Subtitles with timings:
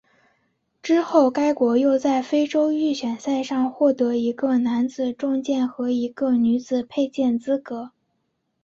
[0.81, 7.91] 之后该国又在非洲预选赛上获得一个男子重剑和一个女子佩剑资格。